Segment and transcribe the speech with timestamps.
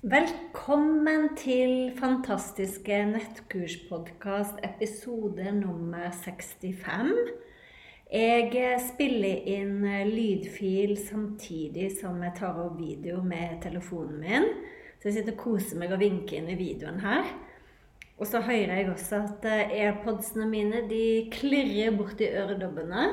[0.00, 7.10] Velkommen til fantastiske nettkurspodkast episode nummer 65.
[8.08, 14.48] Jeg spiller inn lydfil samtidig som jeg tar opp video med telefonen min.
[15.02, 17.28] Så jeg sitter og koser meg og vinker inn i videoen her.
[18.16, 23.04] Og så hører jeg også at airpodsene mine de klirrer borti øredobbene.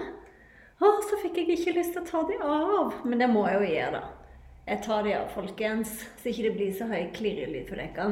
[0.79, 3.03] Å, så fikk jeg ikke lyst til å ta de av.
[3.03, 4.16] Men det må jeg jo gjøre, da.
[4.67, 8.07] Jeg tar det av, folkens, så ikke det blir så høy klirrelyd for dere.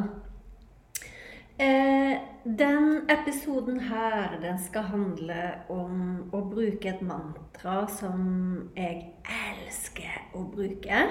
[1.60, 10.36] Eh, den episoden her, den skal handle om å bruke et mantra som jeg elsker
[10.36, 11.04] å bruke.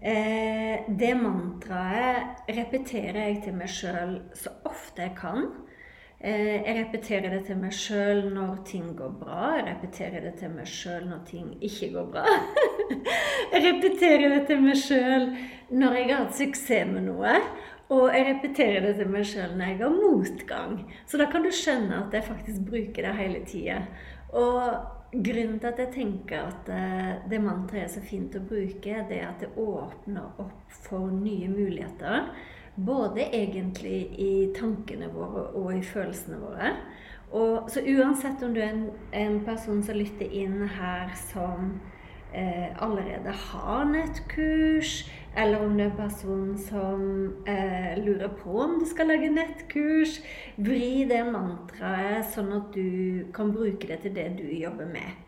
[0.00, 5.48] Eh, det mantraet repeterer jeg til meg sjøl så ofte jeg kan.
[6.20, 9.56] Eh, jeg repeterer det til meg sjøl når ting går bra.
[9.58, 12.26] Jeg repeterer det til meg sjøl når ting ikke går bra.
[13.52, 15.30] jeg repeterer det til meg sjøl
[15.70, 17.38] når jeg har hatt suksess med noe.
[17.94, 20.76] Og jeg repeterer det til meg sjøl når jeg har motgang.
[21.06, 23.80] Så da kan du skjønne at jeg faktisk bruker det hele tida.
[24.34, 29.00] Og grunnen til at jeg tenker at eh, det mantraet er så fint å bruke,
[29.08, 32.30] det er at det åpner opp for nye muligheter.
[32.76, 36.74] Både egentlig i tankene våre og i følelsene våre.
[37.30, 38.84] Og, så uansett om du er en,
[39.16, 41.72] en, person som lytter inn her som
[42.34, 47.02] eh, allerede har nettkurs, eller om det er en person som
[47.46, 50.20] eh, lurer på om du skal lage nettkurs,
[50.56, 55.22] vri det mantraet sånn at du kan bruke det til det du jobber med.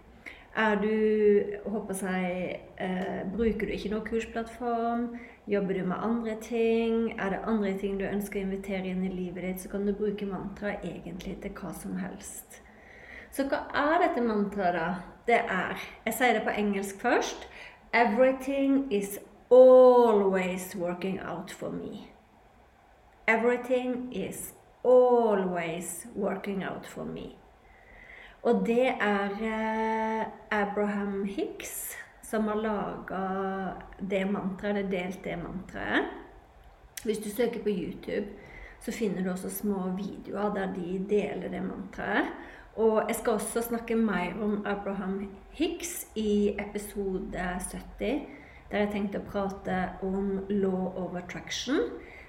[0.58, 5.04] Er du håper jeg, eh, Bruker du ikke noen kursplattform?
[5.46, 7.12] Jobber du med andre ting?
[7.20, 9.92] Er det andre ting du ønsker å invitere inn i livet ditt, så kan du
[9.92, 12.62] bruke mantraet egentlig til hva som helst.
[13.30, 15.04] Så hva er dette mantraet?
[15.26, 17.48] Det er Jeg sier det på engelsk først.
[17.92, 19.18] Everything is
[19.50, 22.08] always working out for me.
[23.28, 27.36] Everything is always working out for me.
[28.42, 31.96] Og det er eh, Abraham Hicks
[32.30, 33.22] som har laga
[33.98, 36.10] det mantraet, eller delt det mantraet.
[37.04, 38.26] Hvis du søker på YouTube,
[38.80, 42.28] så finner du også små videoer der de deler det mantraet.
[42.78, 48.20] Og jeg skal også snakke mer om Abraham Hicks i episode 70,
[48.70, 51.80] der jeg tenkte å prate om law of attraction.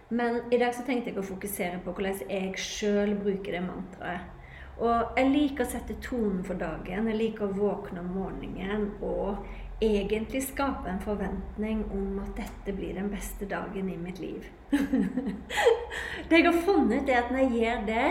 [0.09, 4.35] Men i dag så tenkte jeg å fokusere på hvordan jeg sjøl bruker det mantraet.
[4.79, 7.11] Og jeg liker å sette tonen for dagen.
[7.11, 9.43] Jeg liker å våkne om morgenen og
[9.83, 14.47] egentlig skape en forventning om at dette blir den beste dagen i mitt liv.
[16.29, 18.07] det jeg har funnet, er at når jeg gjør det,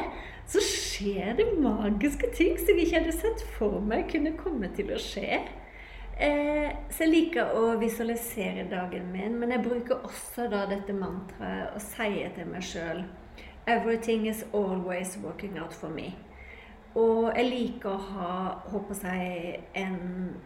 [0.48, 4.94] så skjer det magiske ting som jeg ikke hadde sett for meg kunne komme til
[4.94, 5.42] å skje.
[6.18, 11.76] Eh, så jeg liker å visualisere dagen min, men jeg bruker også da dette mantraet
[11.76, 13.04] og sier til meg sjøl
[13.68, 16.14] Everything is always working out for me.
[16.96, 18.36] Og jeg liker å ha
[18.72, 19.98] håper jeg, en,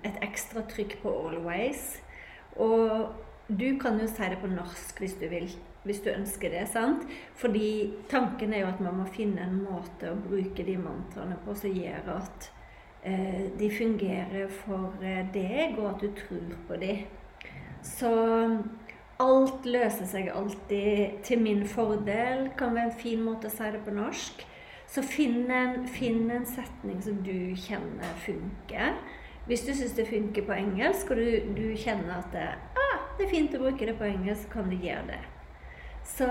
[0.03, 2.01] et ekstra trykk på 'always'.
[2.59, 3.15] Og
[3.49, 5.47] du kan jo si det på norsk hvis du vil,
[5.87, 6.67] hvis du ønsker det.
[6.71, 7.07] sant?
[7.35, 11.57] Fordi tanken er jo at man må finne en måte å bruke de mantraene på
[11.59, 12.51] som gjør at
[13.03, 17.05] eh, de fungerer for eh, deg, og at du tror på dem.
[17.83, 18.13] Så
[19.23, 23.83] alt løser seg alltid til min fordel, kan være en fin måte å si det
[23.85, 24.47] på norsk.
[24.93, 28.99] Så finn en, finn en, setning som du kjenner funker.
[29.47, 32.49] Hvis du syns det funker på engelsk, og du, du kjenner at det,
[32.79, 35.23] ah, det, er fint å bruke det på engelsk, kan du gjøre det.
[36.05, 36.29] Så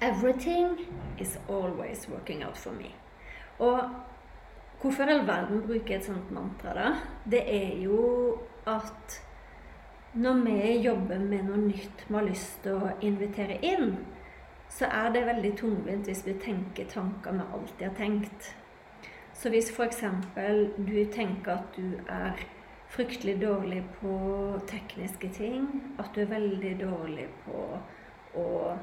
[0.00, 0.86] Everything
[1.18, 2.94] is always working out for me.
[3.58, 3.80] Og
[4.80, 6.90] Hvorfor i all verden bruker jeg et sånt mantra, da?
[7.26, 8.36] Det er jo
[8.66, 9.16] at
[10.14, 13.96] når vi jobber med noe nytt vi har lyst til å invitere inn,
[14.70, 18.52] så er det veldig tungvint hvis vi tenker tanker vi alltid har tenkt.
[19.34, 20.04] Så hvis f.eks.
[20.78, 22.38] du tenker at du er
[22.94, 24.14] fryktelig dårlig på
[24.70, 25.66] tekniske ting,
[25.98, 27.66] at du er veldig dårlig på
[28.38, 28.76] å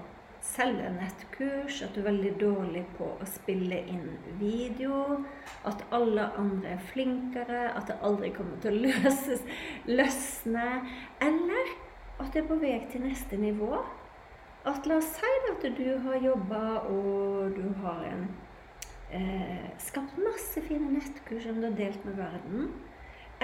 [0.46, 4.08] selge nettkurs, at du er veldig dårlig på å spille inn
[4.40, 5.24] video,
[5.68, 9.44] at alle andre er flinkere, at det aldri kommer til å løses,
[9.90, 10.68] løsne,
[11.24, 11.76] eller
[12.20, 13.82] at du er på vei til neste nivå.
[14.66, 18.28] At la oss si at du har jobba og du har en,
[19.14, 22.72] eh, skapt masse fine nettkurs som du har delt med verden.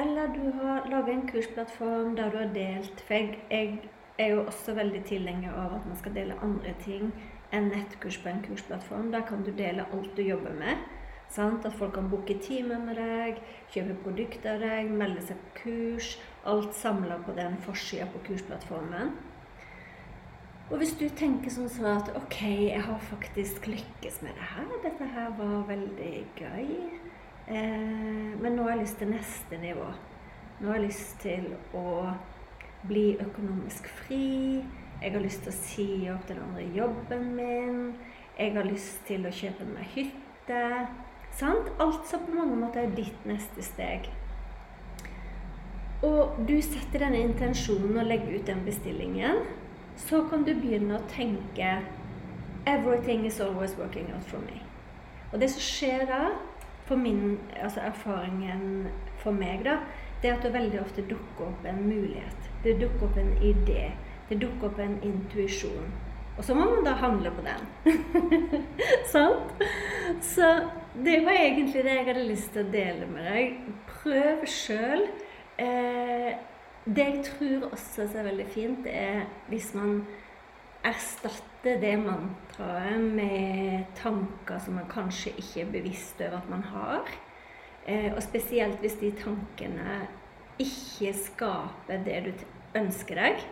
[0.02, 3.90] Eller du har laga en kursplattform der du har delt For jeg, jeg
[4.22, 7.12] er jo også veldig tilhenger av at man skal dele andre ting
[7.52, 9.12] enn nettkurs på en kursplattform.
[9.12, 10.82] Da kan du dele alt du jobber med.
[11.32, 11.66] Sant?
[11.66, 13.40] At folk kan booke timer med deg,
[13.72, 16.14] kjøpe produkter av deg, melde seg på kurs.
[16.48, 19.14] Alt samla på den forsida på kursplattformen.
[20.72, 22.38] Og hvis du tenker sånn så at OK,
[22.72, 24.68] jeg har faktisk lykkes med det her.
[24.86, 26.70] Dette her var veldig gøy.
[27.52, 29.90] Eh, men nå har jeg lyst til neste nivå.
[30.62, 32.14] Nå har jeg lyst til å
[32.88, 34.64] bli økonomisk fri.
[35.02, 37.80] Jeg har lyst til å si opp den andre jobben min.
[38.38, 40.64] Jeg har lyst til å kjøpe meg hytte.
[41.38, 41.72] Sant?
[41.80, 44.10] Alt som på mange måter er ditt neste steg.
[46.06, 49.44] Og du setter denne intensjonen og legger ut den bestillingen.
[49.98, 51.80] Så kan du begynne å tenke
[52.70, 54.62] Everything is always working out for me.
[55.32, 56.22] Og det som skjer da,
[56.86, 58.88] for min, altså erfaringen
[59.22, 59.80] for meg, da,
[60.22, 62.51] det er at det veldig ofte dukker opp en mulighet.
[62.64, 63.92] Det dukker opp en idé.
[64.30, 65.92] Det dukker opp en intuisjon.
[66.38, 67.66] Og så må man da handle på den.
[69.14, 69.66] Sant?
[70.24, 70.48] Så
[70.96, 73.60] det var egentlig det jeg hadde lyst til å dele med deg.
[73.90, 75.06] Prøv sjøl.
[75.62, 76.32] Eh,
[76.86, 80.00] det jeg tror også er veldig fint, er hvis man
[80.88, 87.12] erstatter det mantraet med tanker som man kanskje ikke er bevisst over at man har.
[87.86, 90.00] Eh, og spesielt hvis de tankene
[90.64, 92.32] ikke skaper det du
[92.80, 93.44] ønsker deg.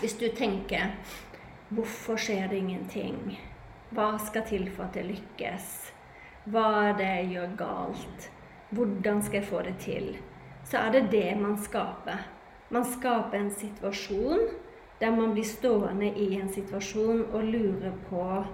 [0.00, 0.96] Hvis du tenker
[1.70, 3.38] 'Hvorfor skjer det ingenting?'
[3.90, 5.92] 'Hva skal til for at det lykkes?'
[6.46, 8.30] 'Hva er det jeg gjør galt?'
[8.70, 10.18] 'Hvordan skal jeg få det til?'
[10.64, 12.26] Så er det det man skaper.
[12.70, 14.40] Man skaper en situasjon
[15.00, 18.44] der man blir stående i en situasjon og lurer på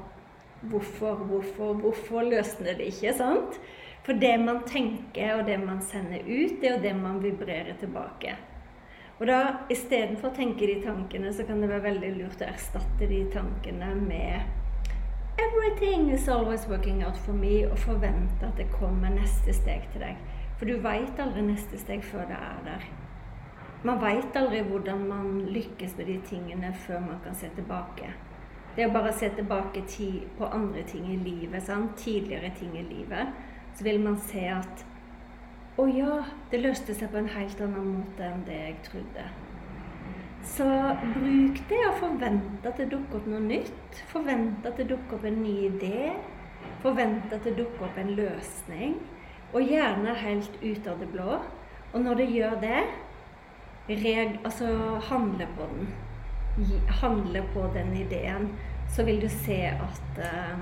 [0.62, 3.14] hvorfor, hvorfor, hvorfor løsner det ikke?
[3.16, 3.60] sant?
[4.06, 7.76] For det man tenker og det man sender ut, det er jo det man vibrerer
[7.80, 8.36] tilbake.
[9.20, 13.08] Og da istedenfor å tenke de tankene, så kan det være veldig lurt å erstatte
[13.10, 14.56] de tankene med
[15.40, 20.04] Everything is always working out for me, og forvente at det kommer neste steg til
[20.04, 20.16] deg.
[20.56, 22.88] For du veit aldri neste steg før det er der.
[23.84, 28.10] Man veit aldri hvordan man lykkes med de tingene før man kan se tilbake.
[28.76, 29.84] Det er bare å se tilbake
[30.38, 31.96] på andre ting i livet, sant?
[31.96, 33.32] tidligere ting i livet
[33.74, 34.86] så vil man se at
[35.80, 36.18] å ja,
[36.50, 39.28] det løste seg på en helt annen måte enn det jeg trodde.
[40.44, 40.66] Så
[41.14, 44.02] bruk det og forvent at det dukker opp noe nytt.
[44.10, 46.10] Forvent at det dukker opp en ny idé.
[46.82, 48.96] Forvent at det dukker opp en løsning.
[49.52, 51.38] Og gjerne helt ut av det blå.
[51.92, 52.82] Og når det gjør det,
[53.90, 54.68] reg, altså
[55.10, 55.88] handle på den.
[57.00, 58.50] Handle på den ideen.
[58.90, 60.60] Så vil du se at uh,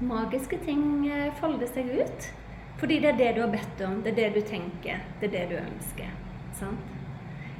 [0.00, 2.28] magiske ting eh, folder seg ut.
[2.78, 5.34] Fordi det er det du har bedt om, det er det du tenker, det er
[5.34, 6.12] det du ønsker.
[6.58, 6.94] Sant?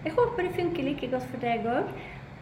[0.04, 1.90] Jeg håper det funker like godt for deg òg.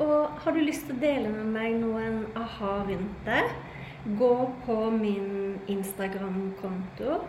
[0.05, 3.47] Og har du lyst til å dele med meg noen aha rundt det,
[4.19, 4.35] gå
[4.67, 7.23] på min Instagram-konto.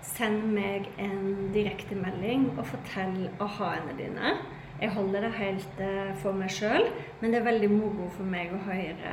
[0.00, 4.32] Send meg en direktemelding og fortell aha-ene dine.
[4.80, 6.88] Jeg holder det helt eh, for meg sjøl,
[7.20, 9.12] men det er veldig moro for meg å høre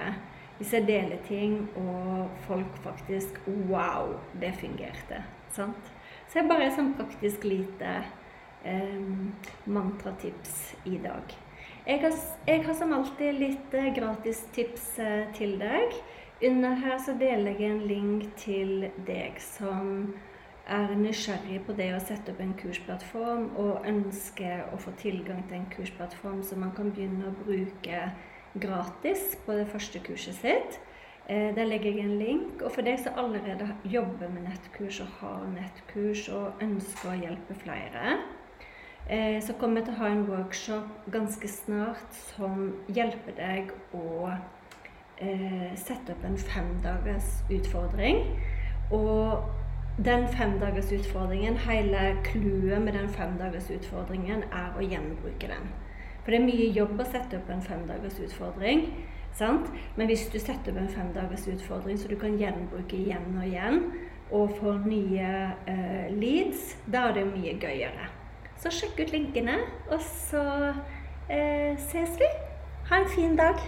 [0.57, 5.23] hvis jeg deler ting, og folk faktisk Wow, det fungerte.
[5.53, 5.91] Sant?
[6.27, 7.91] Så jeg bare er sånn praktisk lite
[8.67, 9.03] eh,
[9.65, 11.35] mantratips i dag.
[11.87, 12.15] Jeg har,
[12.47, 15.93] jeg har, som alltid litt eh, gratistips eh, til deg.
[16.43, 20.11] Under her så deler jeg en link til deg som
[20.67, 25.61] er nysgjerrig på det å sette opp en kursplattform og ønsker å få tilgang til
[25.61, 28.01] en kursplattform så man kan begynne å bruke
[28.61, 30.79] gratis på det første kurset sitt.
[31.29, 32.61] Eh, der legger jeg en link.
[32.61, 37.57] Og for deg som allerede jobber med nettkurs og har nettkurs og ønsker å hjelpe
[37.63, 38.17] flere,
[39.09, 44.31] eh, så kommer jeg til å ha en workshop ganske snart som hjelper deg å
[45.19, 48.23] eh, sette opp en femdagers utfordring.
[48.91, 49.43] Og
[50.05, 55.71] den femdagersutfordringen, hele clouet med den femdagersutfordringen, er å gjenbruke den.
[56.27, 58.81] For det er mye jobb å sette opp en femdagersutfordring.
[59.37, 59.69] Sant?
[59.95, 63.79] Men hvis du setter opp en femdagersutfordring så du kan gjenbruke igjen og igjen,
[64.35, 65.29] og får nye
[65.69, 68.11] uh, leads, da er det mye gøyere.
[68.59, 69.55] Så sjekk ut linkene,
[69.87, 70.43] og så
[70.75, 72.31] uh, ses vi.
[72.91, 73.63] Ha en fin dag.